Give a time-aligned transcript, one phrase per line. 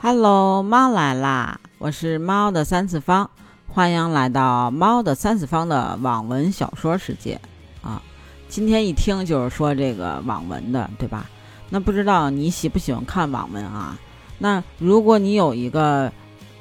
[0.00, 1.58] Hello，猫来啦！
[1.78, 3.28] 我是猫的三次方，
[3.66, 7.40] 欢迎来到猫的三次方的网文小说世界
[7.82, 8.00] 啊！
[8.48, 11.26] 今天一听就是说这个网文的，对吧？
[11.68, 13.98] 那不知道你喜不喜欢看网文啊？
[14.38, 16.12] 那如果你有一个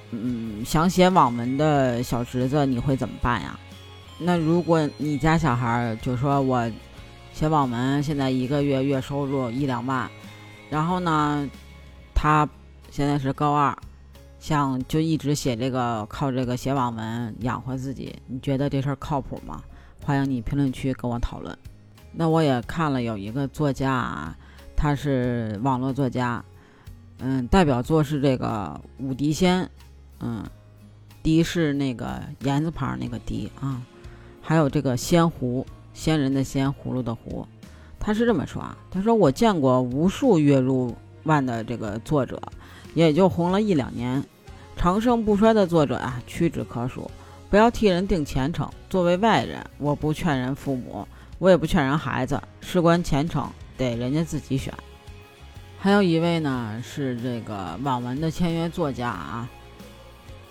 [0.10, 3.56] 嗯想写网文的小侄子，你会怎么办呀？
[4.18, 6.68] 那如果你家小孩儿就说我
[7.34, 10.10] 写网文，现在一个月月收入一两万，
[10.72, 11.48] 然后呢，
[12.16, 12.50] 他。
[12.98, 13.78] 现在是高二，
[14.40, 18.16] 想就一直写这个，靠这个写网文养活自己。
[18.26, 19.62] 你觉得这事儿靠谱吗？
[20.04, 21.56] 欢迎你评论区跟我讨论。
[22.12, 24.36] 那我也看了有一个作家啊，
[24.76, 26.44] 他是网络作家，
[27.20, 29.70] 嗯，代表作是这个武迪仙，
[30.20, 30.44] 嗯，
[31.22, 33.80] 迪是那个言字旁那个迪啊，
[34.42, 37.46] 还有这个仙狐，仙人的仙，葫芦的葫。
[38.00, 42.42] 他是这么说啊，他说我见过无数月入万的这个作者。
[43.06, 44.24] 也就红了一两年，
[44.76, 47.10] 长盛不衰的作者啊，屈指可数。
[47.48, 48.68] 不要替人定前程。
[48.90, 54.74] 作为外人，我不劝人父母，我也不劝人孩子，事关前程，得人家自己选。
[55.78, 59.48] 还有一位呢，是这个网文的签约作家啊，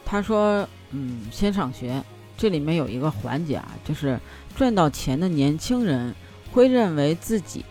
[0.04, 2.00] 他说：“嗯，先上学。
[2.36, 4.20] 这里面有一个环节啊，就是
[4.54, 6.14] 赚到钱的年轻人
[6.52, 7.64] 会认为自己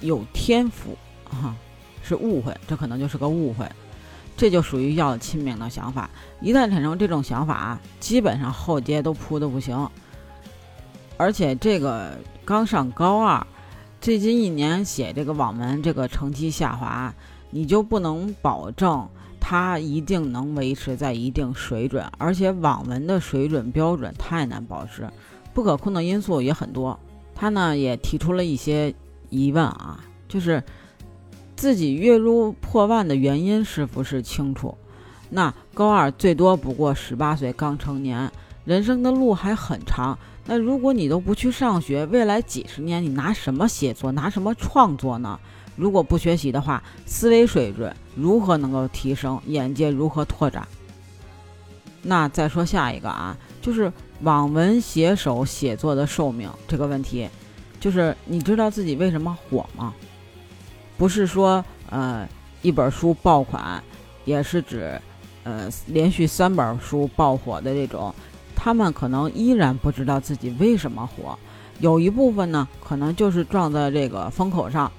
[0.00, 0.96] 有天赋
[1.28, 1.56] 啊，
[2.04, 3.68] 是误会，这可能就是个误会。”
[4.36, 6.10] 这就属于要亲命的想法，
[6.42, 9.88] 一旦产生这种想法，基本上后街都扑的不行。
[11.16, 13.46] 而且这个刚上高二，
[13.98, 17.14] 最近一年写这个网文，这个成绩下滑，
[17.48, 19.08] 你就不能保证
[19.40, 22.04] 他一定能维持在一定水准。
[22.18, 25.08] 而且网文的水准标准太难保持，
[25.54, 27.00] 不可控的因素也很多。
[27.34, 28.94] 他呢也提出了一些
[29.30, 30.62] 疑问啊，就是。
[31.56, 34.76] 自己月入破万的原因是不是清楚？
[35.30, 38.30] 那高二最多不过十八岁，刚成年，
[38.64, 40.16] 人生的路还很长。
[40.44, 45.40] 那如果你都不去上学，未来几十年你拿什么写作，拿什么创作呢？
[45.74, 49.40] 如果不学习的话，思维水准如何能够提升？
[49.46, 50.68] 眼界如何拓展？
[52.02, 57.28] 那再说下一个啊，就是网文写手写作的寿命这个问题，
[57.80, 59.92] 就是你知道自己为什么火吗？
[60.96, 62.26] 不是说，呃，
[62.62, 63.82] 一本书爆款，
[64.24, 65.00] 也是指，
[65.44, 68.14] 呃，连续三本书爆火的这种，
[68.54, 71.38] 他们可能依然不知道自己为什么火。
[71.80, 74.90] 有一部分呢，可能就是撞在这个风口上，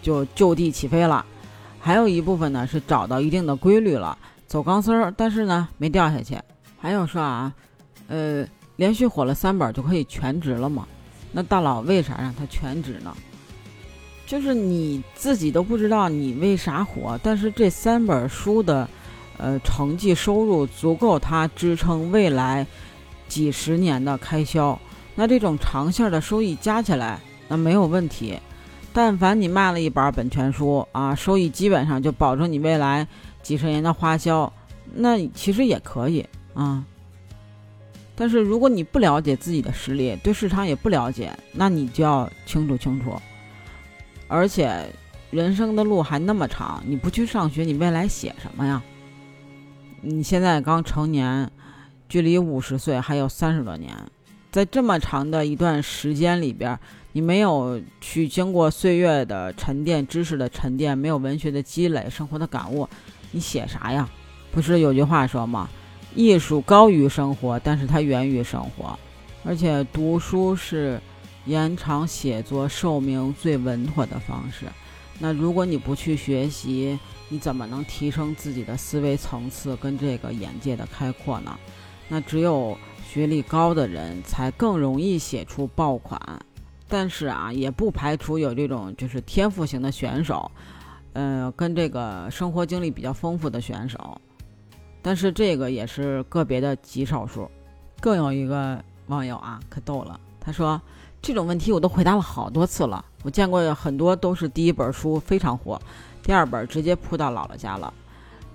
[0.00, 1.24] 就就地起飞了；
[1.80, 4.16] 还有一部分呢，是找到一定的规律了，
[4.46, 6.38] 走钢丝儿，但是呢，没掉下去。
[6.78, 7.52] 还有说啊，
[8.06, 10.86] 呃，连续火了三本就可以全职了吗？
[11.32, 13.12] 那大佬为啥让他全职呢？
[14.26, 18.88] 就是你自己都不知道你为啥火，但是这三本书的，
[19.36, 22.66] 呃，成绩收入足够他支撑未来
[23.28, 24.78] 几十年的开销。
[25.14, 28.38] 那这种长线的收益加起来，那没有问题。
[28.94, 33.06] 但凡你卖了一本本权书啊，收益基本上就保证你未来
[33.42, 34.50] 几十年的花销。
[34.94, 36.84] 那其实也可以啊。
[38.14, 43.14] 但是如果你不了解自己的实力，对市场也不了解，那你就要清楚清楚。
[44.34, 44.86] 而且，
[45.30, 48.82] 人生的路还那么长，你不去上学，你未来写什么呀？
[50.00, 51.50] 你现在刚成年，
[52.08, 53.94] 距离五十岁还有三十多年，
[54.50, 56.78] 在这么长的一段时间里边，
[57.12, 62.88] 你没有去经过岁月的沉淀、知识的沉淀，没有文学的积累、生活的感悟，
[63.32, 64.08] 你写啥呀？
[64.50, 65.68] 不是有句话说吗？
[66.14, 68.98] 艺术高于生活，但是它源于生活，
[69.44, 70.98] 而且读书是。
[71.46, 74.66] 延长写作寿命最稳妥的方式。
[75.18, 76.98] 那如果你不去学习，
[77.28, 81.58] 你怎么能提升自己的思维层次跟这个眼界的开阔呢？
[82.08, 82.76] 那只有
[83.08, 86.20] 学历高的人才更容易写出爆款。
[86.88, 90.50] 但是啊，也不排除有这种就是天赋型的选手，
[91.12, 94.20] 呃，跟这个生活经历比较丰富的选手。
[95.00, 97.50] 但是这个也是个别的极少数。
[98.00, 100.80] 更有一个网友啊，可逗了，他说。
[101.22, 103.02] 这种问题我都回答了好多次了。
[103.22, 105.80] 我见过很多都是第一本书非常火，
[106.20, 107.94] 第二本直接扑到姥姥家了。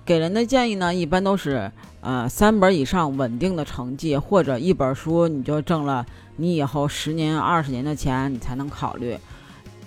[0.04, 1.72] 给人的建议呢，一般都是
[2.02, 6.04] 呃三本以上稳定的成绩，或者一本书你就挣了
[6.36, 9.18] 你以后十年、二十年的钱，你才能考虑。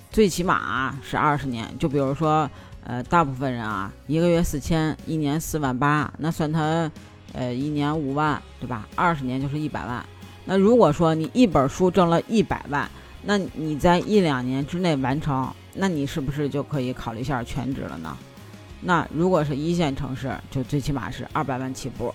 [0.10, 1.68] 最起码是二十年。
[1.78, 2.50] 就比如说
[2.84, 6.92] 呃，大部分人啊，一个月四千，一年四万八，那算他
[7.34, 8.88] 呃一年五万，对吧？
[8.96, 10.04] 二十年就是一百万。
[10.46, 12.90] 那如果说你一本书挣了一百万，
[13.24, 18.18] 那你在一两年之内完成，那你是不是就可以考虑一下全职了呢？
[18.82, 22.14] 那如果是一线城市，就最起码是二百万起步，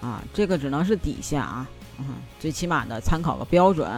[0.00, 1.66] 啊，这个只能是底线啊，
[1.98, 2.04] 嗯，
[2.38, 3.90] 最起码的参考个标准。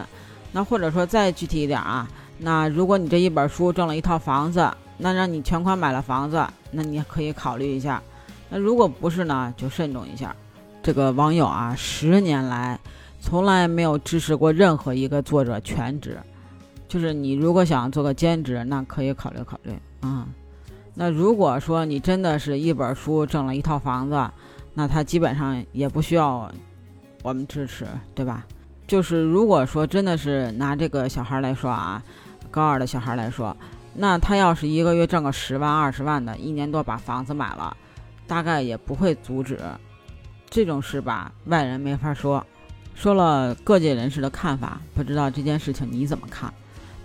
[0.51, 4.67] 那或者说再具体一点啊，那如果你这一本书挣了一套房子，
[4.97, 8.01] 那让你全款买了房子，那你可以考虑一下。
[8.49, 10.35] 那如果不是呢，就慎重一下。
[10.81, 12.79] 这个网友啊，十年来
[13.19, 16.17] 从来没有支持过任何一个作者全职，
[16.87, 20.27] 就是你如果想做个兼职，那可以考虑考虑啊。
[20.95, 24.29] 那如果说你真的是一本书挣了一套房子，
[24.73, 26.51] 那他基本上也不需要
[27.21, 27.85] 我们支持，
[28.15, 28.45] 对吧？
[28.87, 32.01] 就是如果说真的是拿这个小孩来说啊，
[32.49, 33.55] 高二的小孩来说，
[33.93, 37.75] 那他要是一个月挣个十万二十万的，一年多把房子买了，
[38.25, 39.59] 大概也不会阻止。
[40.49, 42.43] 这种事吧，外人没法说。
[42.99, 46.53] 说了各界人士的看法，不知道这件事情你怎么看？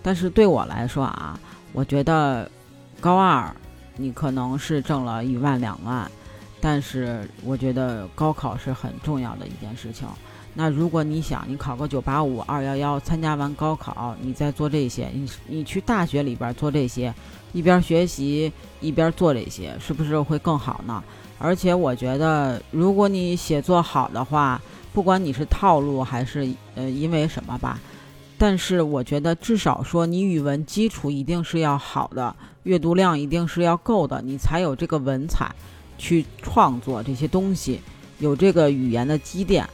[0.03, 1.39] 但是对我来说啊，
[1.71, 2.51] 我觉得
[2.99, 3.49] 高二。
[3.95, 6.11] 你可能是挣了一万两万，
[6.59, 10.05] 但是我觉得高考是很重要的一件事情。
[10.53, 17.13] 那如果你想你考个九八五二幺幺，参加完高考，你再做这些，你你去大学里边做这些，
[17.53, 18.51] 一边学习
[18.81, 21.01] 一边做这些，是不是会更好呢？
[21.39, 24.61] 而且我觉得，如果你写作好的话，
[24.95, 27.77] 不管你是套路还是呃因为什么吧。
[28.37, 32.33] 但是我觉得，至少说你语文基础一定是要好的，
[32.63, 35.53] 阅读量一定是要够的，你才有这个文采
[35.97, 37.81] 去创作这些东西，
[38.19, 39.67] 有这个语言的积淀。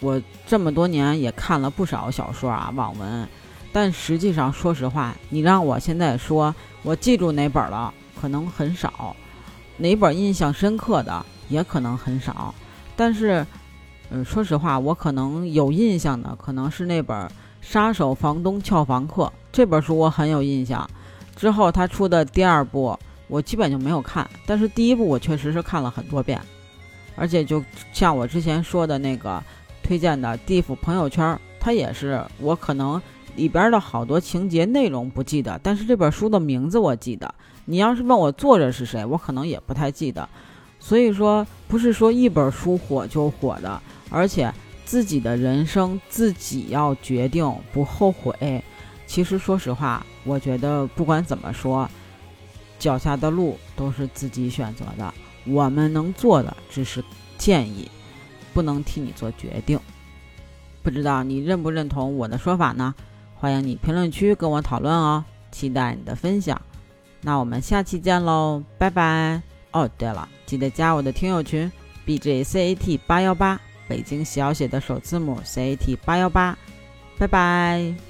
[0.00, 3.28] 我这么多年也看了不少小说啊，网文，
[3.72, 9.14] 但实际上说实话，你让我现在说我记住哪本了，可能很少；
[9.78, 12.54] 哪本印象深刻的也可能很少。
[12.94, 13.46] 但是，
[14.10, 17.28] 嗯，说实话，我可能有印象的，可能是那本。
[17.60, 20.88] 杀手房东俏房客这本书我很有印象，
[21.36, 22.96] 之后他出的第二部
[23.26, 26.40] 我基本就没有看，但是第一部我确实是看了很多遍，
[27.16, 27.62] 而且就
[27.92, 29.42] 像我之前说的那个
[29.82, 31.26] 推荐的《地府朋友圈》，
[31.60, 33.02] 它也是我可能
[33.34, 37.34] 里边的好多情节内容不记得，但是这本书的名字我记得。
[37.66, 40.26] 你要是问我作者是谁，我可能也不太记得。
[40.80, 44.52] 所以说，不是说一本书火就火的，而且。
[44.88, 48.64] 自己的人生自己要决定，不后悔。
[49.06, 51.86] 其实说实话，我觉得不管怎么说，
[52.78, 55.12] 脚下的路都是自己选择的。
[55.44, 57.04] 我们能做的只是
[57.36, 57.86] 建议，
[58.54, 59.78] 不能替你做决定。
[60.82, 62.94] 不知道你认不认同我的说法呢？
[63.34, 65.22] 欢迎你评论区跟我讨论哦，
[65.52, 66.58] 期待你的分享。
[67.20, 69.42] 那我们下期见喽，拜拜。
[69.72, 71.70] 哦，对了，记得加我的听友群
[72.06, 73.60] b j c a t 八幺八。
[73.88, 76.56] 北京小写的首字母 C A T 八幺八，
[77.18, 78.07] 拜拜。